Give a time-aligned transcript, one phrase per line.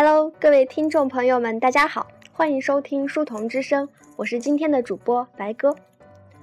[0.00, 5.74] Hello，各位听众朋友们，大家好，欢迎收听书童之声，我是今天的主播白哥。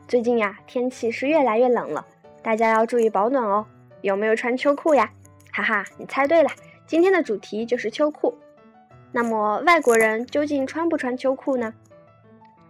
[0.09, 2.05] 最近呀，天气是越来越冷了，
[2.43, 3.65] 大家要注意保暖哦。
[4.01, 5.09] 有没有穿秋裤呀？
[5.53, 6.49] 哈哈，你猜对了，
[6.85, 8.37] 今天的主题就是秋裤。
[9.13, 11.73] 那么外国人究竟穿不穿秋裤呢？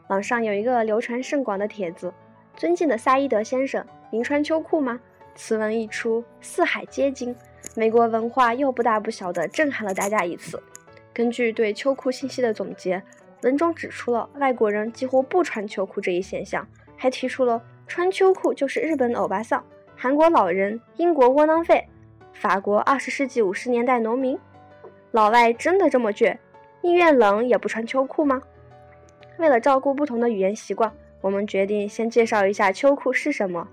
[0.10, 2.14] 网上有一个流传甚广的帖子
[2.56, 5.00] ：“尊敬的萨伊德先生，您穿秋裤吗？”
[5.33, 7.36] 此文一出，四海皆惊，
[7.75, 10.61] 美国文化又不大不小的震撼了大家一次。
[11.15, 13.01] 根据对秋裤信息的总结，
[13.43, 19.64] 文中指出了外国人几乎不穿秋裤这一现象，还提出了穿秋裤就是日本欧巴桑、
[19.96, 21.87] 韩国老人、英国窝囊废、
[22.33, 24.37] 法国二十世纪五十年代农民。
[25.11, 26.37] 老外真的这么倔，
[26.82, 28.42] 宁愿冷也不穿秋裤吗？
[29.37, 33.66] 为了照顾不同的语言习惯，我们决定先介绍一下秋裤是什么。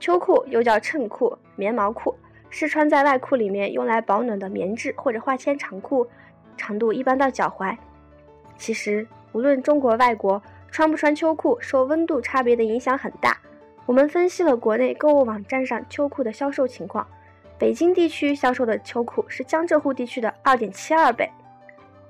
[0.00, 2.16] 秋裤又叫衬裤、棉毛裤，
[2.48, 6.06] 是穿在外裤里面用来保暖的棉质或者化纤长裤，
[6.56, 7.76] 长度一般到脚踝。
[8.56, 13.36] 其实，无论中国外国，穿不穿秋裤受温度差别的影响很大。
[13.86, 17.06] 我们分析了国内购物网站上秋裤的销售情况，
[17.58, 21.28] 北京地区销售的秋裤是江浙沪地区的二点七二倍。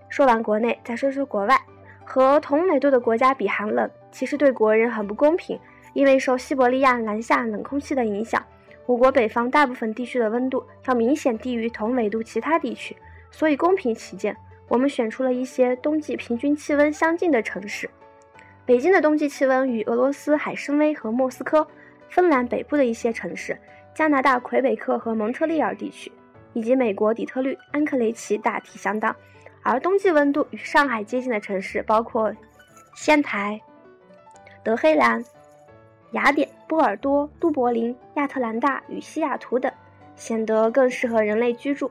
[0.08, 1.58] 说完国内，再说说国外，
[2.04, 5.58] 和同纬度的国家比寒冷，其实对国人很不公平。
[5.94, 8.42] 因为受西伯利亚南下冷空气的影响，
[8.86, 12.96] 我国北方大部分地区的温度要明显低于同纬度其他地区，
[13.32, 14.36] 所以公平起见，
[14.68, 17.90] 我们选出了一些冬季平均气温相近的城市。
[18.64, 21.66] 北京的冬季气温与俄罗斯海参崴和莫斯科、
[22.08, 23.58] 芬兰北部的一些城市、
[23.92, 26.12] 加拿大魁北克和蒙特利尔地区，
[26.52, 29.14] 以及美国底特律、安克雷奇大体相当。
[29.62, 32.32] 而冬季温度与上海接近的城市包括
[32.94, 33.60] 仙台、
[34.62, 35.24] 德黑兰。
[36.12, 39.72] 雅典、波尔多、都柏林、亚特兰大与西雅图等，
[40.14, 41.90] 显得更适合人类居住。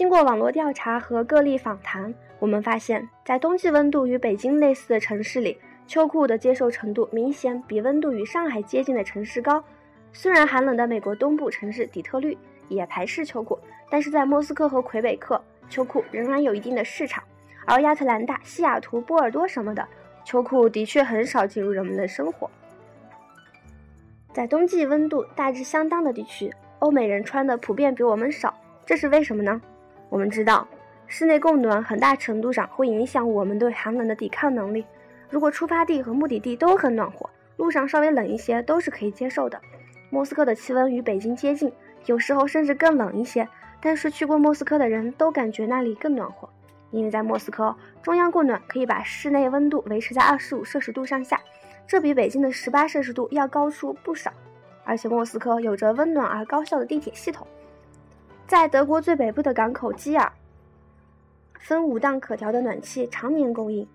[0.00, 9.62] 经过网络调查和个例访谈，我们发现，在冬季温度与北京类似的城市里，秋裤的接受程度明显比温度与上海接近的城市高。
[10.10, 12.34] 虽然寒冷的美国东部城市底特律
[12.70, 13.58] 也排斥秋裤，
[13.90, 15.38] 但是在莫斯科和魁北克，
[15.68, 17.22] 秋裤仍然有一定的市场。
[17.66, 19.86] 而亚特兰大、西雅图、波尔多什么的，
[20.24, 22.50] 秋裤的确很少进入人们的生活。
[24.32, 28.54] 在冬季温度大致相当的地区，欧美人穿的普遍比我们少，
[28.86, 29.60] 这是为什么呢？
[30.10, 30.66] 我们知道，
[31.06, 34.84] 室内供暖很大程度上会影响我们对寒冷的抵抗能力。
[35.30, 39.58] 如果出发地和目的地都很暖和，路上稍微冷一些都是可以接受的。
[40.10, 41.72] 莫斯科的气温与北京接近，
[42.06, 43.48] 有时候甚至更冷一些，
[43.80, 46.48] 但是去过莫斯科的人都感觉那里更暖和，
[46.90, 51.40] 因为在莫斯科，中央供暖可以把室内温度维持在二十五摄氏度上下。
[51.86, 54.32] 这比北京的十八摄氏度要高出不少，
[54.84, 57.46] 而且莫斯科有着温暖而高效的地铁系统。
[58.50, 60.32] 在德国最北部的港口基尔，
[61.60, 63.86] 分五档可调的暖气常年供应，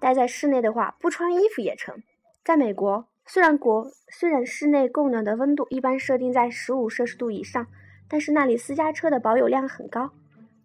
[0.00, 1.94] 待在室内的话不穿衣服也成。
[2.44, 7.64] 在美国，虽然国虽然室内供暖的温度一般设定在十五摄氏度以上，
[8.08, 10.10] 但是那里私家车的保有量很高，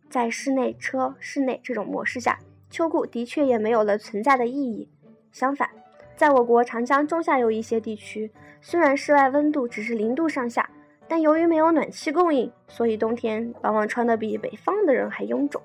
[0.09, 2.39] 在室内车室内这种模式下，
[2.71, 4.89] 秋裤的确也没有了存在的意义。
[5.31, 5.69] 相反。
[6.17, 10.67] 在我国长江中下游一些地区，虽然室外温度只是零度上下，
[11.07, 15.61] 但由于没有暖气供应，所以冬天往往穿得比北方的人还臃肿。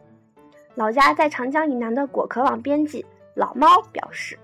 [0.74, 4.38] 老家在长江以南的果壳网编辑老猫表示，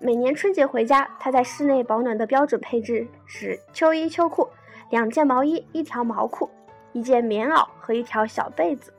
[0.00, 4.48] 每年春节回家，他在室内保暖的标准配置是秋衣秋裤、
[4.90, 6.48] 两件毛衣、一条毛裤、
[6.92, 8.92] 一件棉袄和一条小被子。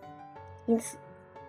[0.65, 0.97] 因此，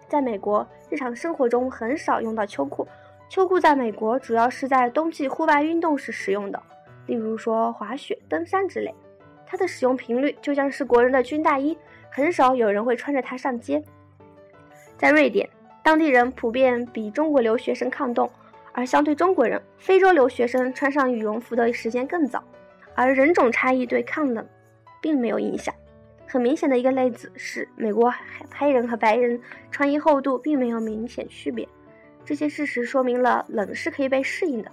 [0.08, 2.86] 在美国日常生活中很少用到秋裤。
[3.28, 6.62] 秋裤在美国主要是在冬季户外运动时使用的，
[7.06, 8.94] 例如说滑雪、登山之类。
[9.50, 11.76] 它的使用频率就像是国人的军大衣，
[12.08, 13.82] 很少有人会穿着它上街。
[14.96, 15.50] 在瑞典，
[15.82, 18.30] 当地人普遍比中国留学生抗冻，
[18.70, 22.40] 而相对中国人，非洲留学生穿上羽绒服的时间更早。
[22.94, 24.46] 而人种差异对抗冷
[25.00, 25.74] 并没有影响。
[26.28, 28.14] 很明显的一个例子是，美国
[28.56, 29.40] 黑人和白人
[29.72, 31.68] 穿衣厚度并没有明显区别。
[32.24, 34.70] 这些事实说明了冷是可以被适应的。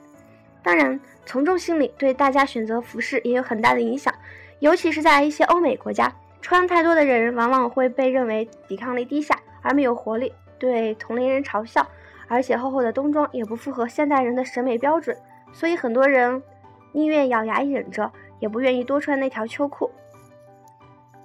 [0.62, 4.14] 当然，从众心理对大家选择服饰也有很大的影响，
[4.60, 11.86] 尤其是在一些欧美国家，穿太多的人往往会被认为抵抗力低下而没有活力，对同龄人嘲笑。
[12.30, 15.16] 而且厚厚的冬装也不符合现代人的审美标准，
[15.54, 16.44] 所以很多人
[16.92, 19.90] 宁愿咬牙忍着，也不愿意多穿那条秋裤。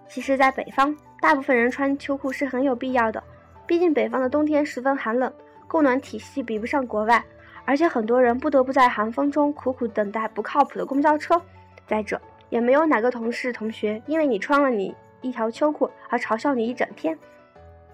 [0.09, 3.21] 其实，在北方，大部分人穿秋裤是很有必要的，
[3.67, 5.33] 毕竟北方的冬天十分寒冷。
[5.67, 7.25] 供暖体系比不上国外，
[7.65, 11.41] 而且很多人不得不在寒风中苦苦等待不靠谱的公交车。
[11.87, 12.21] 再者，
[12.53, 17.19] 也没有哪个同事同学因为你穿了你一条秋裤而嘲笑你一整天。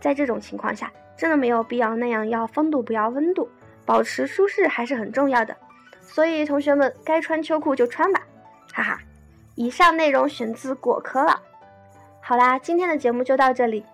[0.00, 3.48] 在这种情况下，真的没有必要那样要风度不要温度，
[3.86, 5.56] 保持舒适还是很重要的。
[6.02, 8.20] 所以同学们该穿秋裤就穿吧，
[8.72, 8.98] 哈哈。
[9.54, 11.40] 以上内容选自果壳网。
[12.20, 13.84] 好啦，今天的节目就到这里，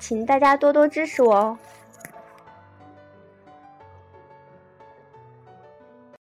[0.00, 1.58] 请大家多多支持我哦。